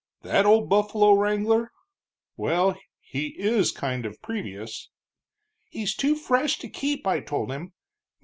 [0.23, 1.71] "That old buffalo wrangler?
[2.35, 4.89] Well, he is kind of previous!"
[5.69, 7.73] "He's too fresh to keep, I told him.